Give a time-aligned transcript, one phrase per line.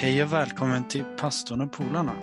[0.00, 2.16] Hej och välkommen till Pastorn och Polarna.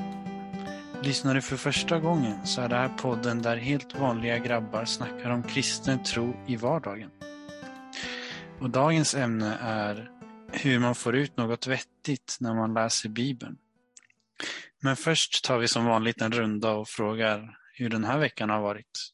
[1.03, 5.29] Lyssnar du för första gången så är det här podden där helt vanliga grabbar snackar
[5.29, 7.11] om kristen tro i vardagen.
[8.59, 10.11] Och dagens ämne är
[10.51, 13.57] hur man får ut något vettigt när man läser Bibeln.
[14.79, 18.61] Men först tar vi som vanligt en runda och frågar hur den här veckan har
[18.61, 19.11] varit.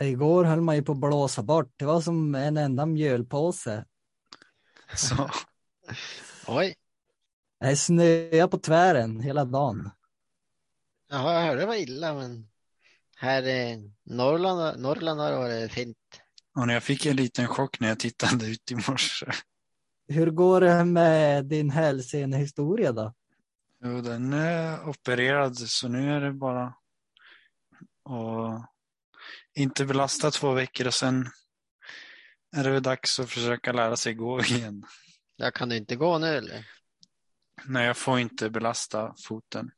[0.00, 1.72] Igår höll man ju på att blåsa bort.
[1.76, 3.84] Det var som en enda mjölpåse.
[4.94, 5.30] Så,
[6.46, 6.74] Oj,
[7.60, 9.90] Det snöade på tvären hela dagen.
[11.10, 12.48] Jaha, jag hörde det var illa men
[13.16, 15.96] här i Norrland, Norrland har det varit fint.
[16.56, 19.26] och när jag fick en liten chock när jag tittade ut i morse.
[20.08, 23.14] Hur går det med din hälsenehistoria då?
[23.84, 26.64] Jo, den är opererad så nu är det bara
[28.04, 28.70] att
[29.54, 31.30] inte belasta två veckor och sen
[32.56, 34.84] är det väl dags att försöka lära sig gå igen.
[35.36, 36.66] Jag kan du inte gå nu eller?
[37.64, 39.70] Nej, jag får inte belasta foten.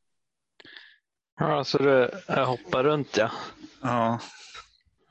[1.38, 3.30] Ja, så du jag hoppar runt ja.
[3.82, 4.20] Ja,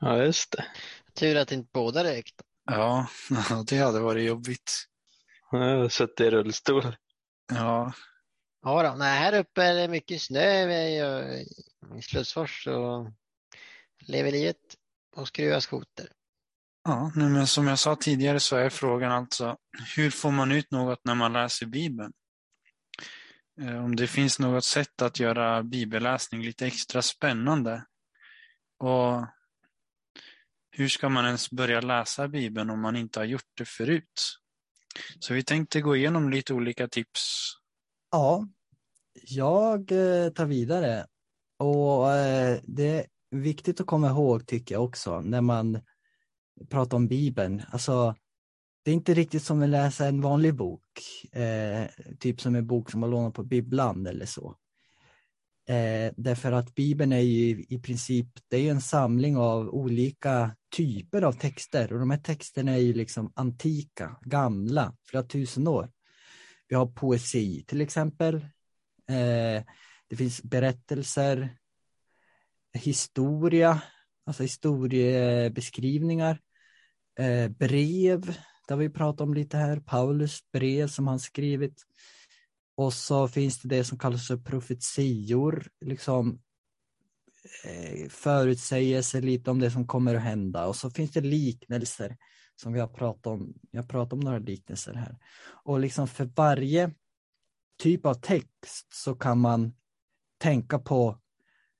[0.00, 0.64] Ja, just det.
[1.14, 2.34] Tur att inte båda rökt.
[2.64, 3.06] ja,
[3.66, 4.72] det hade varit jobbigt.
[5.50, 6.96] Jag har suttit i rullstol.
[7.52, 7.92] Ja,
[8.62, 11.38] Ja då, nej här uppe är det mycket snö vi är ju
[11.98, 13.10] i Slussfors och
[14.06, 14.56] lever livet
[15.16, 16.08] och skruvar skoter.
[16.84, 19.56] ja men som jag sa tidigare så är frågan alltså
[19.96, 22.12] hur får man ut något när man läser Bibeln?
[23.60, 27.84] Eh, om det finns något sätt att göra bibelläsning lite extra spännande.
[28.78, 29.26] Och
[30.70, 34.36] hur ska man ens börja läsa Bibeln om man inte har gjort det förut?
[35.20, 37.52] Så vi tänkte gå igenom lite olika tips.
[38.10, 38.48] Ja,
[39.22, 41.06] jag eh, tar vidare.
[41.58, 45.80] Och eh, det är viktigt att komma ihåg tycker jag också när man
[46.68, 47.62] pratar om Bibeln.
[47.70, 48.14] Alltså,
[48.82, 50.82] det är inte riktigt som att läsa en vanlig bok.
[51.32, 51.86] Eh,
[52.18, 54.56] typ som en bok som man lånar på bibblan eller så.
[55.68, 60.56] Eh, därför att Bibeln är ju i princip det är ju en samling av olika
[60.76, 65.90] typer av texter och de här texterna är ju liksom antika, gamla, flera tusen år.
[66.68, 68.34] Vi har poesi till exempel.
[69.08, 69.64] Eh,
[70.08, 71.56] det finns berättelser,
[72.72, 73.82] historia,
[74.26, 76.40] alltså historiebeskrivningar,
[77.18, 78.36] eh, brev,
[78.70, 81.82] det har vi pratat om lite här, Paulus brev som han skrivit.
[82.76, 86.40] Och så finns det det som kallas för profetior, liksom
[87.64, 90.66] eh, förutsägelser lite om det som kommer att hända.
[90.66, 92.16] Och så finns det liknelser
[92.56, 93.54] som vi har pratat om.
[93.70, 95.18] Jag pratar pratat om några liknelser här.
[95.64, 96.94] Och liksom för varje
[97.78, 99.72] typ av text så kan man
[100.38, 101.20] tänka på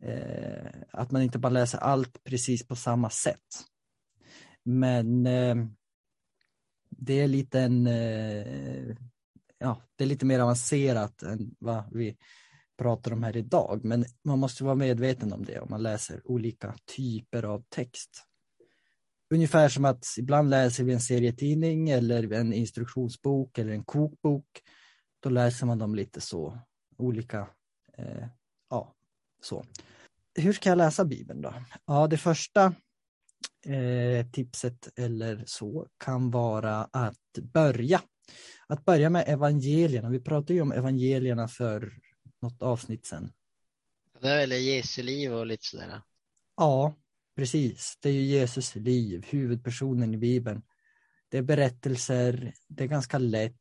[0.03, 3.65] eh, att man inte bara läser allt precis på samma sätt.
[4.65, 5.57] Men eh,
[7.00, 8.97] det är lite en, eh,
[9.59, 12.16] ja, det är lite mer avancerat än vad vi
[12.78, 13.84] pratar om här idag.
[13.84, 18.27] Men man måste vara medveten om det om man läser olika typer av text.
[19.34, 24.47] Ungefär som att ibland läser vi en serietidning eller en instruktionsbok eller en kokbok.
[25.21, 26.59] Då läser man dem lite så,
[26.97, 27.49] olika,
[27.99, 28.27] eh,
[28.71, 28.94] ja,
[29.43, 29.65] så.
[30.34, 31.55] Hur ska jag läsa Bibeln då?
[31.87, 32.75] Ja, det första
[33.66, 38.03] eh, tipset eller så kan vara att börja.
[38.66, 40.09] Att börja med evangelierna.
[40.09, 41.93] Vi pratade ju om evangelierna för
[42.43, 43.32] något avsnitt sedan.
[44.21, 46.03] Det är väl Jesu liv och lite sådär.
[46.56, 46.94] Ja,
[47.37, 47.98] precis.
[48.00, 50.62] Det är ju Jesus liv, huvudpersonen i Bibeln.
[51.28, 53.54] Det är berättelser, det är ganska lätt,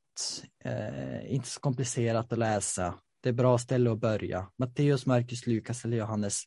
[0.64, 3.00] eh, inte så komplicerat att läsa.
[3.22, 4.52] Det är bra ställe att börja.
[4.58, 6.44] Matteus, Markus, Lukas eller Johannes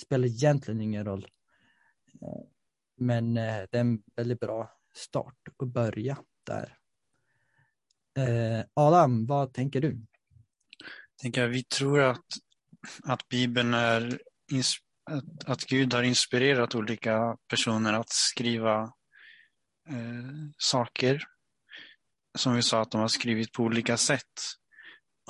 [0.00, 1.26] spelar egentligen ingen roll.
[3.00, 6.76] Men eh, det är en väldigt bra start att börja där.
[8.18, 10.06] Eh, Adam, vad tänker du?
[11.20, 12.24] tänker jag, vi tror att,
[13.02, 14.18] att Bibeln är
[15.10, 18.82] att, att Gud har inspirerat olika personer att skriva
[19.88, 21.24] eh, saker.
[22.38, 24.40] Som vi sa, att de har skrivit på olika sätt.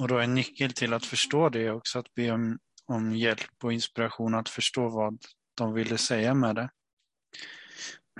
[0.01, 3.65] Och då är en nyckel till att förstå det också att be om, om hjälp
[3.65, 5.19] och inspiration att förstå vad
[5.57, 6.71] de ville säga med det.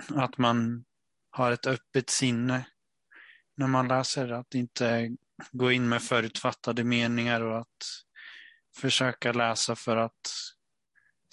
[0.09, 0.85] Att man
[1.29, 2.65] har ett öppet sinne
[3.55, 5.17] när man läser, att inte
[5.51, 8.05] gå in med förutfattade meningar och att
[8.75, 10.31] försöka läsa för att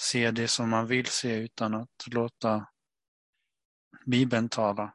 [0.01, 2.67] se det som man vill se utan att låta
[4.07, 4.95] Bibeln tala.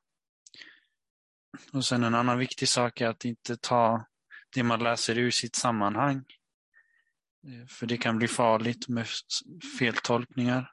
[1.73, 4.05] Och sen en annan viktig sak är att inte ta
[4.53, 6.25] det man läser ur sitt sammanhang.
[7.47, 9.07] Eh, för det kan bli farligt med
[9.79, 10.72] feltolkningar.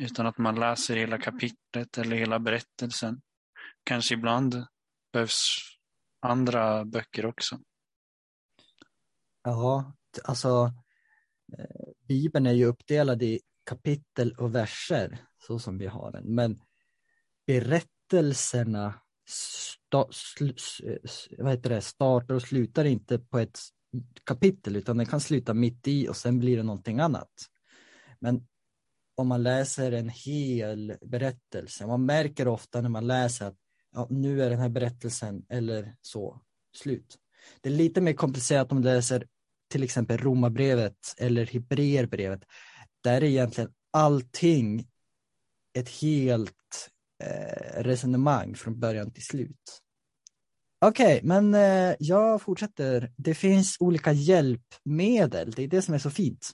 [0.00, 3.20] Utan att man läser hela kapitlet eller hela berättelsen.
[3.84, 4.66] Kanske ibland
[5.12, 5.56] behövs
[6.20, 7.58] andra böcker också.
[9.42, 9.92] Ja,
[10.24, 10.72] alltså
[11.58, 16.34] eh, Bibeln är ju uppdelad i kapitel och verser så som vi har den.
[16.34, 16.62] Men
[17.46, 18.94] berättelserna
[19.28, 20.50] sta, sl,
[21.38, 23.58] vad heter det, startar och slutar inte på ett
[24.24, 27.32] kapitel utan den kan sluta mitt i och sen blir det någonting annat.
[28.18, 28.46] Men
[29.14, 33.56] om man läser en hel berättelse, man märker ofta när man läser att
[33.92, 36.40] ja, nu är den här berättelsen eller så
[36.76, 37.18] slut.
[37.60, 39.26] Det är lite mer komplicerat om man läser
[39.70, 42.44] till exempel Romarbrevet eller Hebreerbrevet.
[43.02, 44.88] Där är egentligen allting
[45.74, 46.90] ett helt
[47.22, 49.80] eh, resonemang från början till slut.
[50.80, 53.12] Okej, okay, men eh, jag fortsätter.
[53.16, 56.50] Det finns olika hjälpmedel, det är det som är så fint.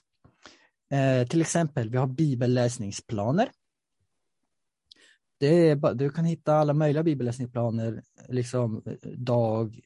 [0.89, 3.51] Eh, till exempel, vi har bibelläsningsplaner.
[5.39, 8.83] Det är, du kan hitta alla möjliga bibelläsningsplaner, liksom
[9.17, 9.79] dag,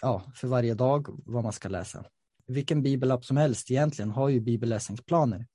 [0.00, 2.04] ja, för varje dag vad man ska läsa.
[2.46, 5.46] Vilken bibelapp som helst egentligen har ju bibelläsningsplaner.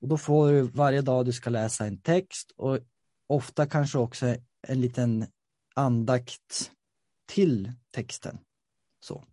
[0.00, 2.78] Och då får du varje dag du ska läsa en text och
[3.26, 4.36] ofta kanske också
[4.66, 5.26] en liten
[5.74, 6.70] andakt
[7.26, 8.38] till texten.
[9.00, 9.24] Så.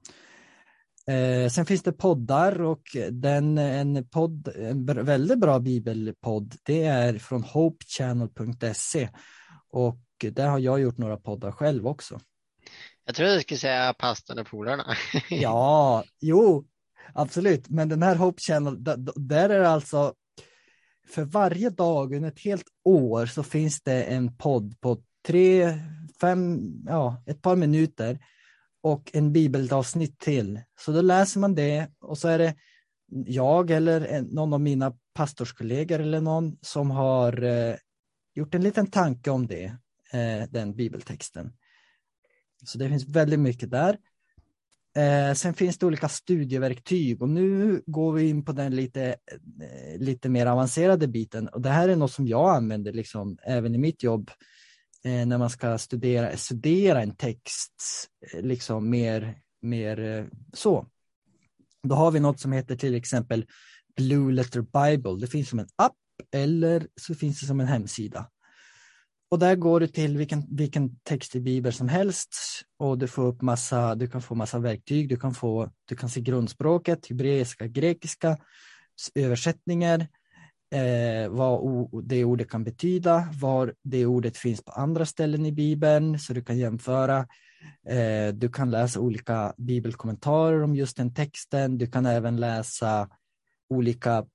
[1.08, 2.82] Eh, sen finns det poddar och
[3.12, 9.10] den, en, podd, en väldigt bra bibelpodd det är från hopechannel.se
[9.70, 10.00] och
[10.32, 12.20] där har jag gjort några poddar själv också.
[13.06, 14.96] Jag tror du skulle säga pastorn och polarna.
[15.30, 16.66] ja, jo,
[17.14, 17.70] absolut.
[17.70, 18.84] Men den här Hope Channel,
[19.16, 20.14] där är det alltså
[21.08, 24.98] för varje dag under ett helt år så finns det en podd på
[25.28, 25.80] tre,
[26.22, 28.20] fem, ja, ett par minuter
[28.86, 30.62] och en bibelavsnitt till.
[30.80, 32.56] Så då läser man det och så är det
[33.26, 37.76] jag eller någon av mina pastorskollegor eller någon som har eh,
[38.36, 39.66] gjort en liten tanke om det,
[40.12, 41.54] eh, den bibeltexten.
[42.66, 43.98] Så det finns väldigt mycket där.
[44.96, 49.06] Eh, sen finns det olika studieverktyg och nu går vi in på den lite,
[49.62, 53.76] eh, lite mer avancerade biten och det här är något som jag använder liksom även
[53.76, 54.32] i mitt jobb
[55.06, 60.88] Eh, när man ska studera, studera en text eh, liksom mer, mer eh, så.
[61.84, 63.46] Då har vi något som heter till exempel
[63.96, 65.20] Blue Letter Bible.
[65.20, 65.96] Det finns som en app
[66.32, 68.30] eller så finns det som en hemsida.
[69.30, 72.36] Och där går du till vilken, vilken text i Bibeln som helst
[72.78, 76.10] och du får upp massa, du kan få massa verktyg, du kan få, du kan
[76.10, 78.38] se grundspråket, hebreiska, grekiska,
[79.16, 80.08] översättningar,
[80.76, 86.20] eh, vad det ordet kan betyda, var det ordet finns på andra ställen i Bibeln,
[86.20, 87.28] så du kan jämföra.
[87.88, 91.78] Eh, du kan läsa olika bibelkommentarer om just den texten.
[91.78, 93.10] Du kan även läsa
[93.70, 94.26] olika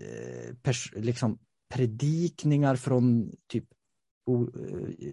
[0.00, 1.38] eh, liksom
[1.74, 3.64] predikningar från typ
[4.28, 5.06] eh,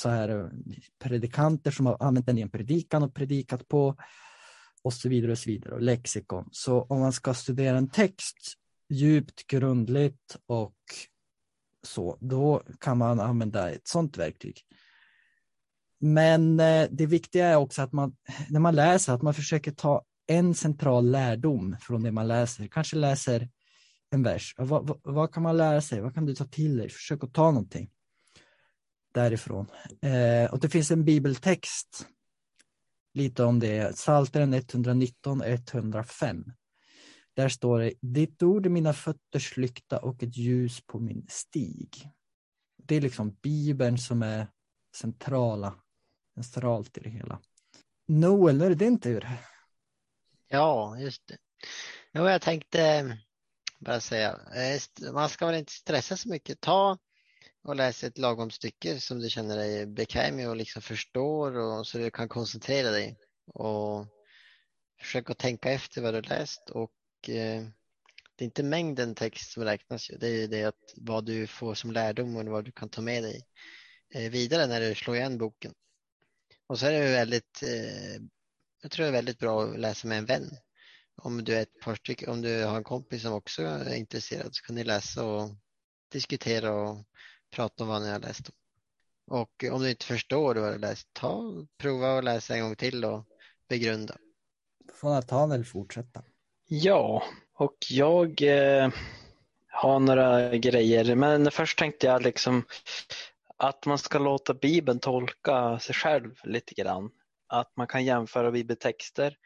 [0.00, 0.50] så här
[0.98, 3.96] predikanter som har använt den i en predikan och predikat på
[4.82, 6.48] och så vidare och så vidare och lexikon.
[6.52, 8.58] Så om man ska studera en text
[8.88, 10.76] djupt, grundligt och
[11.82, 14.60] så, då kan man använda ett sådant verktyg.
[15.98, 18.16] Men eh, det viktiga är också att man,
[18.48, 22.66] när man läser, att man försöker ta en central lärdom från det man läser.
[22.66, 23.48] Kanske läser
[24.10, 24.54] en vers.
[24.58, 26.00] Vad, vad, vad, kan man lära sig?
[26.00, 26.88] Vad kan du ta till dig?
[26.88, 27.90] Försök att ta någonting
[29.14, 29.66] därifrån.
[30.02, 32.06] Eh, och det finns en bibeltext
[33.14, 33.96] lite om det.
[33.96, 36.44] Psaltaren 119 105.
[37.34, 42.10] Där står det, ditt ord är mina fötters lykta och ett ljus på min stig.
[42.76, 44.46] Det är liksom Bibeln som är
[44.96, 45.74] centrala,
[46.34, 47.40] centralt i det hela.
[48.08, 49.28] Noel, nu är det din tur.
[50.48, 51.36] Ja, just det.
[52.12, 53.06] Jo, jag tänkte eh,
[53.78, 56.60] bara säga, eh, man ska väl inte stressa så mycket.
[56.60, 56.98] Ta
[57.64, 61.86] och läs ett lagom stycke som du känner dig bekväm med och liksom förstår och
[61.86, 63.18] så du kan koncentrera dig.
[63.46, 64.06] Och
[65.00, 66.92] försök att tänka efter vad du läst och
[67.28, 67.64] Eh,
[68.36, 70.10] det är inte mängden text som räknas.
[70.20, 73.22] Det är det att vad du får som lärdom och vad du kan ta med
[73.22, 73.46] dig
[74.14, 75.74] eh, vidare när du slår igen boken.
[76.66, 78.22] Och så är det väldigt, eh,
[78.82, 80.50] jag tror det är väldigt bra att läsa med en vän.
[81.16, 84.54] Om du är ett par stycken, om du har en kompis som också är intresserad
[84.54, 85.50] så kan ni läsa och
[86.12, 87.06] diskutera och
[87.50, 88.50] prata om vad ni har läst.
[89.26, 92.76] Och om du inte förstår vad du har läst, ta, prova att läsa en gång
[92.76, 93.24] till och
[93.68, 94.16] begrunda.
[94.94, 96.22] Får Nathaniel fortsätta.
[96.76, 97.22] Ja,
[97.54, 98.90] och jag eh,
[99.68, 102.64] har några grejer, men först tänkte jag liksom
[103.56, 107.10] att man ska låta Bibeln tolka sig själv lite grann.
[107.46, 109.36] Att man kan jämföra bibeltexter.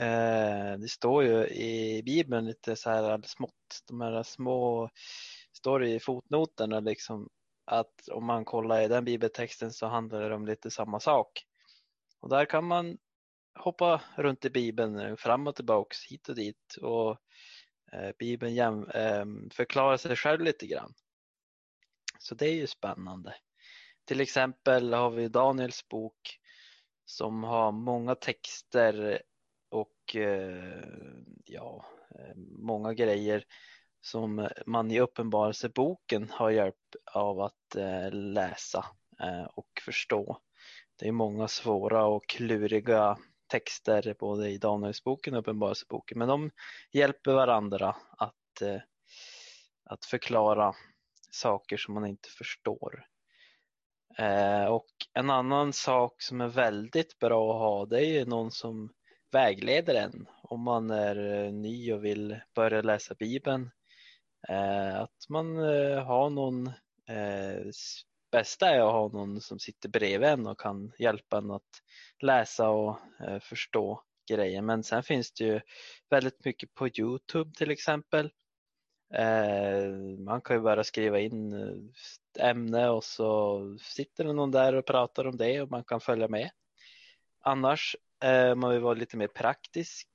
[0.00, 4.90] Eh, det står ju i Bibeln lite så här smått, de här små,
[5.52, 7.28] står i fotnoterna liksom
[7.66, 11.46] att om man kollar i den bibeltexten så handlar det om lite samma sak.
[12.20, 12.98] Och där kan man
[13.54, 17.10] hoppa runt i Bibeln eh, fram och tillbaks, hit och dit och
[17.92, 20.94] eh, Bibeln jäm, ehm, förklarar sig själv lite grann.
[22.18, 23.34] Så det är ju spännande.
[24.04, 26.38] Till exempel har vi Daniels bok
[27.04, 29.22] som har många texter
[29.70, 30.84] och eh,
[31.44, 31.86] ja,
[32.58, 33.44] många grejer
[34.00, 37.76] som man i Uppenbarelseboken har hjälp av att
[38.12, 38.86] läsa
[39.54, 40.38] och förstå.
[40.98, 43.18] Det är många svåra och kluriga
[43.52, 46.50] texter både i Danielsboken och Uppenbarelseboken men de
[46.92, 48.80] hjälper varandra att, eh,
[49.84, 50.74] att förklara
[51.30, 53.06] saker som man inte förstår.
[54.18, 58.50] Eh, och en annan sak som är väldigt bra att ha det är ju någon
[58.50, 58.92] som
[59.32, 63.70] vägleder en om man är eh, ny och vill börja läsa Bibeln.
[64.94, 65.56] Att man
[66.06, 66.70] har någon,
[68.32, 71.82] bästa är att ha någon som sitter bredvid en och kan hjälpa en att
[72.20, 74.62] läsa och eh, förstå grejer.
[74.62, 75.60] Men sen finns det ju
[76.10, 78.30] väldigt mycket på Youtube till exempel.
[79.14, 84.74] Eh, man kan ju bara skriva in eh, ämne och så sitter det någon där
[84.74, 86.50] och pratar om det och man kan följa med.
[87.40, 87.96] Annars
[88.52, 90.08] om man vill vara lite mer praktisk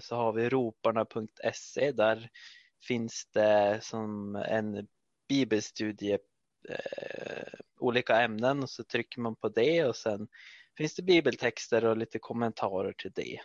[0.00, 1.92] så har vi roparna.se.
[1.92, 2.30] Där
[2.86, 4.86] finns det som en
[5.28, 6.18] bibelstudie
[6.68, 10.28] eh, olika ämnen och så trycker man på det och sen
[10.76, 13.40] finns det bibeltexter och lite kommentarer till det.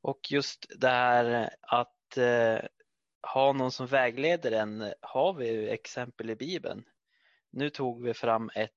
[0.00, 2.58] Och just det här att eh,
[3.32, 6.84] ha någon som vägleder en har vi exempel i Bibeln.
[7.50, 8.72] Nu tog vi fram ett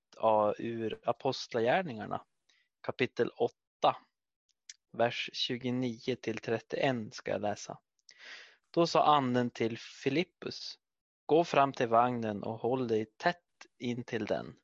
[0.57, 2.21] ur Apostlagärningarna
[2.81, 3.55] kapitel 8
[4.91, 7.77] vers 29 till 31 ska jag läsa.
[8.71, 10.79] Då sa anden till Filippus,
[11.25, 13.37] gå fram till vagnen och håll dig tätt
[13.79, 14.55] in till den.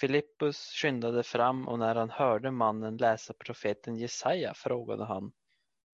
[0.00, 5.32] Filippus skyndade fram och när han hörde mannen läsa profeten Jesaja frågade han,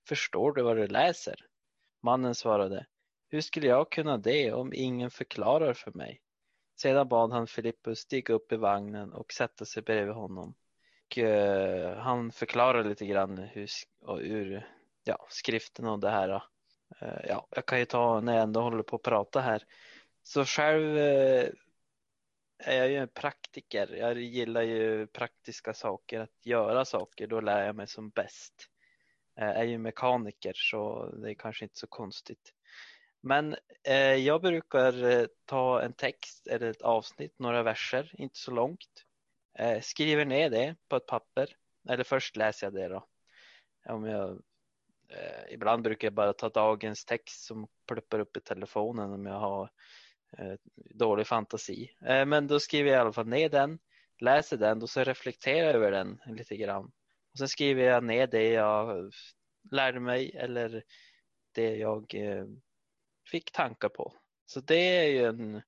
[0.08, 1.36] förstår du vad du läser?
[2.02, 2.86] Mannen svarade,
[3.28, 6.20] hur skulle jag kunna det om ingen förklarar för mig?
[6.80, 10.54] Sedan bad han Filippus stiga upp i vagnen och sätta sig bredvid honom
[11.18, 13.68] uh, han förklarar lite grann hur,
[14.20, 14.68] ur
[15.04, 16.42] ja, skriften och det här.
[17.02, 19.62] Uh, ja, jag kan ju ta när jag ändå håller på att prata här.
[20.22, 21.48] Så själv uh,
[22.58, 23.96] är jag ju en praktiker.
[23.96, 27.26] Jag gillar ju praktiska saker, att göra saker.
[27.26, 28.54] Då lär jag mig som bäst.
[29.34, 32.52] Jag är ju mekaniker så det är kanske inte så konstigt.
[33.20, 33.56] Men
[34.18, 39.04] jag brukar ta en text eller ett avsnitt, några verser, inte så långt.
[39.82, 41.56] Skriver ner det på ett papper.
[41.88, 43.06] Eller först läser jag det då.
[43.88, 44.42] Om jag,
[45.14, 49.38] eh, ibland brukar jag bara ta dagens text som pluppar upp i telefonen om jag
[49.38, 49.70] har
[50.38, 50.54] eh,
[50.94, 51.90] dålig fantasi.
[52.06, 53.78] Eh, men då skriver jag i alla fall ner den,
[54.18, 56.84] läser den och så reflekterar jag över den lite grann.
[57.32, 59.12] Och sen skriver jag ner det jag
[59.70, 60.82] lärde mig eller
[61.54, 62.46] det jag eh,
[63.30, 64.14] fick tankar på.
[64.46, 65.62] Så det är ju en,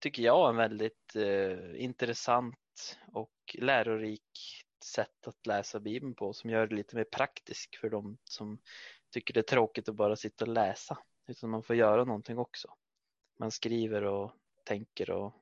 [0.00, 6.66] tycker jag, en väldigt eh, intressant och lärorik sätt att läsa Bibeln på som gör
[6.66, 8.58] det lite mer praktiskt för de som
[9.12, 10.98] tycker det är tråkigt att bara sitta och läsa.
[11.28, 12.68] Utan man får göra någonting också.
[13.38, 14.32] Man skriver och
[14.64, 15.34] tänker och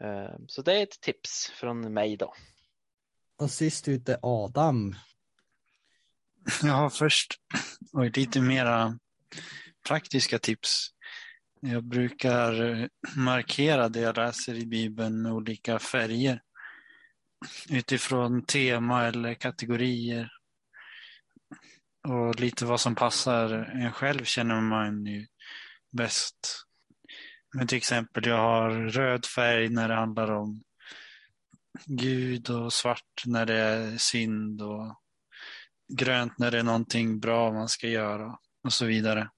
[0.00, 2.34] eh, så det är ett tips från mig då.
[3.36, 4.94] Och sist ut är Adam.
[6.62, 7.34] Ja, först
[7.92, 8.98] och lite mera
[9.88, 10.88] praktiska tips.
[11.60, 16.42] Jag brukar markera det jag läser i Bibeln med olika färger
[17.68, 20.32] utifrån tema eller kategorier.
[22.08, 25.26] Och lite vad som passar en själv känner man ju
[25.90, 26.64] bäst.
[27.54, 30.62] Men till exempel jag har röd färg när det handlar om
[31.84, 35.00] Gud och svart när det är synd och
[35.92, 39.30] grönt när det är någonting bra man ska göra och så vidare.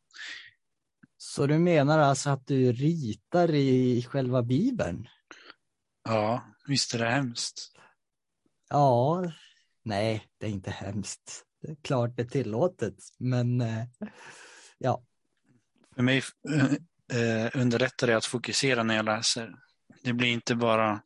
[1.16, 5.08] Så du menar alltså att du ritar i själva Bibeln?
[6.04, 7.75] Ja, visst är det hemskt.
[8.68, 9.32] Ja,
[9.82, 11.44] nej, det är inte hemskt.
[11.62, 13.85] Det är klart det är tillåtet, men eh,
[14.78, 15.02] ja.
[15.94, 16.23] För mig
[17.12, 19.54] eh, underlättar det att fokusera när jag läser.
[20.02, 21.02] Det blir inte bara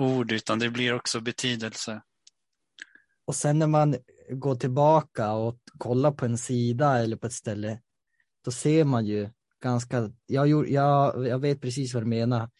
[0.00, 2.02] ord, utan det blir också betydelse.
[3.24, 3.96] Och sen när man
[4.30, 7.80] går tillbaka och kollar på en sida eller på ett ställe,
[8.44, 9.30] då ser man ju
[9.62, 12.50] ganska, jag, jag, jag vet precis vad du menar.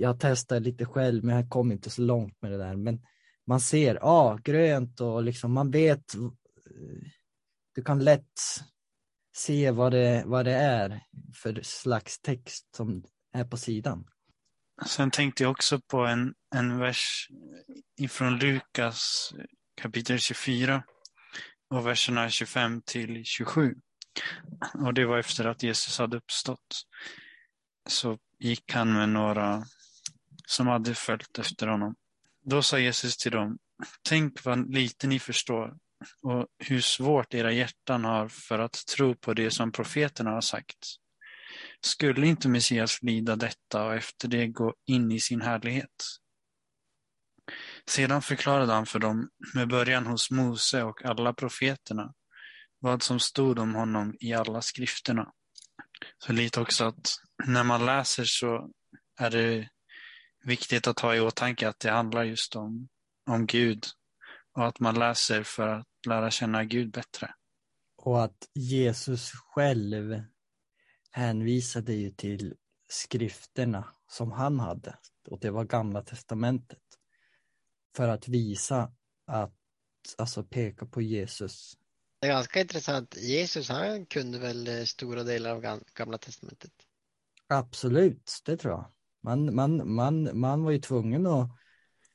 [0.00, 2.76] Jag testade lite själv, men jag kom inte så långt med det där.
[2.76, 3.00] Men
[3.46, 6.14] man ser, ja, ah, grönt och liksom man vet.
[6.14, 6.20] Eh,
[7.74, 8.40] du kan lätt
[9.36, 11.00] se vad det, vad det är
[11.34, 14.04] för slags text som är på sidan.
[14.86, 17.28] Sen tänkte jag också på en, en vers
[18.00, 19.32] ifrån Lukas
[19.80, 20.82] kapitel 24
[21.70, 23.74] och verserna 25 till 27.
[24.74, 26.82] Och det var efter att Jesus hade uppstått.
[27.88, 29.64] Så gick han med några
[30.46, 31.94] som hade följt efter honom.
[32.44, 33.58] Då sa Jesus till dem,
[34.02, 35.76] tänk vad lite ni förstår
[36.22, 40.78] och hur svårt era hjärtan har för att tro på det som profeterna har sagt.
[41.80, 46.04] Skulle inte Messias lida detta och efter det gå in i sin härlighet?
[47.86, 52.14] Sedan förklarade han för dem, med början hos Mose och alla profeterna,
[52.78, 55.32] vad som stod om honom i alla skrifterna.
[56.18, 57.16] Så lite också att
[57.46, 58.70] när man läser så
[59.20, 59.68] är det
[60.44, 62.88] viktigt att ha i åtanke att det handlar just om,
[63.26, 63.84] om Gud
[64.52, 67.34] och att man läser för att lära känna Gud bättre.
[67.96, 70.22] Och att Jesus själv
[71.10, 72.54] hänvisade ju till
[72.88, 76.82] skrifterna som han hade och det var gamla testamentet
[77.96, 78.92] för att visa
[79.26, 79.54] att,
[80.18, 81.76] alltså peka på Jesus.
[82.20, 83.16] Det är ganska intressant.
[83.16, 86.87] Jesus han kunde väl eh, stora delar av gamla testamentet?
[87.48, 88.86] Absolut, det tror jag.
[89.22, 91.50] Man, man, man, man var ju tvungen att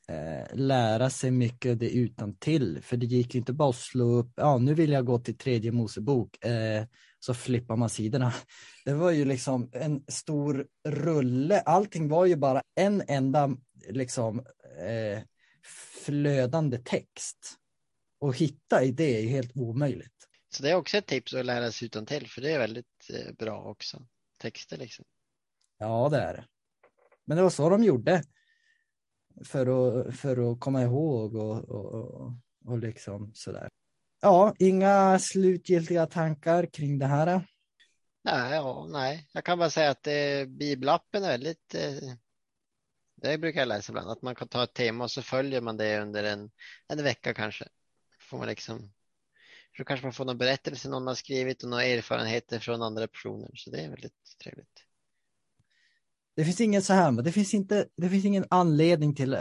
[0.09, 3.75] eh, lära sig mycket av det utan till för det gick ju inte bara att
[3.75, 6.85] slå upp, ja nu vill jag gå till tredje Mosebok, eh,
[7.19, 8.33] så flippar man sidorna.
[8.85, 13.57] Det var ju liksom en stor rulle, allting var ju bara en enda
[13.89, 14.39] liksom
[14.79, 15.23] eh,
[16.05, 17.57] flödande text.
[18.19, 20.27] Och hitta i det är helt omöjligt.
[20.49, 23.09] Så det är också ett tips att lära sig utan till för det är väldigt
[23.13, 24.05] eh, bra också.
[24.37, 25.05] Texter liksom.
[25.83, 26.45] Ja, det är det.
[27.25, 28.23] Men det var så de gjorde.
[29.45, 32.33] För att, för att komma ihåg och, och, och,
[32.65, 33.69] och liksom sådär.
[34.21, 37.47] Ja, inga slutgiltiga tankar kring det här?
[38.23, 39.27] Nej, ja, nej.
[39.33, 42.13] jag kan bara säga att eh, bibelappen är väldigt eh,
[43.15, 45.77] det brukar jag läsa ibland, att man kan ta ett tema och så följer man
[45.77, 46.51] det under en,
[46.87, 47.67] en vecka kanske.
[48.19, 48.93] Får man liksom,
[49.77, 53.51] så kanske man får någon berättelse någon har skrivit och några erfarenheter från andra personer.
[53.55, 54.85] Så det är väldigt trevligt.
[56.35, 59.37] Det finns ingen så här, det finns, inte, det finns ingen anledning till,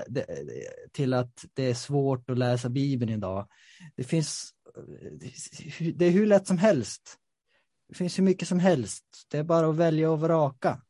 [0.92, 3.48] till att det är svårt att läsa Bibeln idag.
[3.96, 4.50] Det finns,
[5.94, 7.18] det är hur lätt som helst.
[7.88, 9.04] Det finns hur mycket som helst.
[9.28, 10.80] Det är bara att välja och vraka.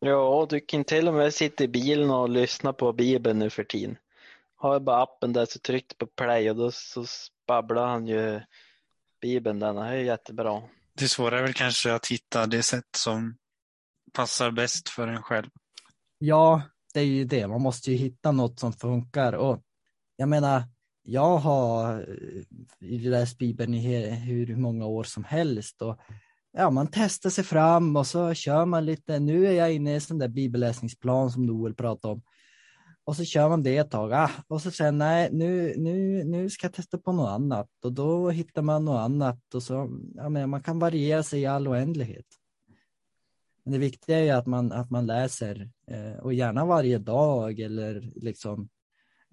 [0.00, 3.64] Ja, du kan till och med sitta i bilen och lyssna på Bibeln nu för
[3.64, 3.96] tiden.
[4.54, 7.04] Har jag bara appen där så tryckt på play och då så
[7.46, 8.40] babblar han ju
[9.20, 9.78] Bibeln den.
[9.78, 10.62] Är jättebra.
[10.94, 13.36] Det svåra är väl kanske att hitta det sätt som
[14.12, 15.48] passar bäst för en själv.
[16.18, 16.62] Ja,
[16.94, 17.46] det är ju det.
[17.46, 19.62] Man måste ju hitta något som funkar och
[20.16, 20.62] jag menar,
[21.02, 22.00] jag har
[22.80, 26.00] eh, läst Bibeln i hur många år som helst och
[26.52, 29.18] ja, man testar sig fram och så kör man lite.
[29.18, 32.22] Nu är jag inne i en sån där bibelläsningsplan som Noel pratade om.
[33.04, 34.12] Och så kör man det ett tag.
[34.12, 37.68] Ah, och så sen nej, nu, nu, nu ska jag testa på något annat.
[37.84, 39.54] Och då hittar man något annat.
[39.54, 42.26] Och så, ja, men man kan variera sig i all oändlighet.
[43.64, 48.12] Men det viktiga är att man, att man läser eh, och gärna varje dag eller
[48.14, 48.68] liksom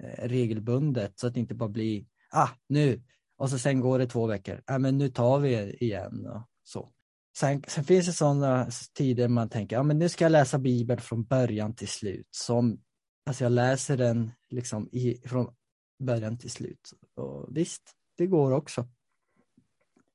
[0.04, 3.02] eh, regelbundet så att det inte bara blir ah, nu
[3.38, 4.62] och så sen går det två veckor.
[4.66, 6.92] Ah, men nu tar vi igen och så.
[7.38, 11.02] Sen, sen, finns det sådana tider man tänker, ja men nu ska jag läsa Bibeln
[11.02, 12.28] från början till slut.
[12.32, 12.82] Som,
[13.26, 15.56] alltså jag läser den liksom i, från
[16.00, 16.92] början till slut.
[17.16, 18.88] Och visst, det går också.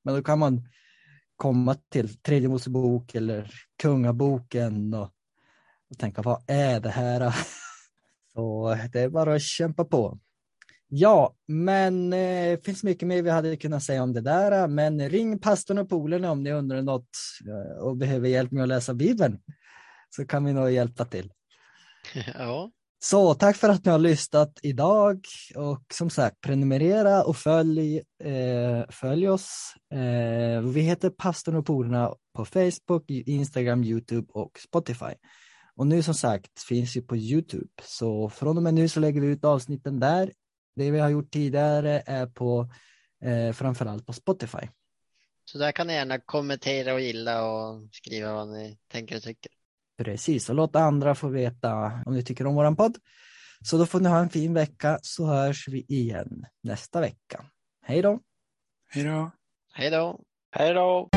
[0.03, 0.69] Men då kan man
[1.37, 3.51] komma till Tredje Mosebok eller
[3.83, 5.11] Kungaboken och,
[5.91, 7.35] och tänka, vad är det här?
[8.35, 10.19] Så det är bara att kämpa på.
[10.89, 14.69] Ja, men eh, det eh, finns mycket mer vi hade kunnat säga om det där.
[14.69, 17.09] Men ring pastorn och polerna om ni undrar något
[17.49, 19.39] eh, och behöver hjälp med att läsa Bibeln.
[20.11, 21.33] Så kan vi nog hjälpa till.
[22.35, 22.71] Ja.
[23.05, 25.21] Så tack för att ni har lyssnat idag
[25.55, 29.75] och som sagt prenumerera och följ, eh, följ oss.
[29.95, 35.15] Eh, vi heter Pastorn och polerna på Facebook, Instagram, Youtube och Spotify.
[35.77, 39.21] Och nu som sagt finns vi på Youtube, så från och med nu så lägger
[39.21, 40.33] vi ut avsnitten där
[40.77, 42.69] det vi har gjort tidigare är på
[43.25, 44.69] eh, framförallt på Spotify.
[45.45, 49.53] Så där kan ni gärna kommentera och gilla och skriva vad ni tänker och tycker.
[49.99, 52.97] Precis, och låt andra få veta om ni tycker om våran podd.
[53.65, 57.45] Så då får ni ha en fin vecka så hörs vi igen nästa vecka.
[57.83, 58.21] Hej då!
[58.91, 59.31] Hej då!
[59.73, 60.21] Hej då!
[60.51, 61.09] Hej då!